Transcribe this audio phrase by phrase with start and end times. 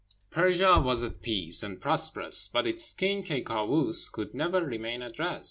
[0.31, 5.19] Persia was at peace, and prosperous; but its king, Ky Kâoos, could never remain at
[5.19, 5.39] rest.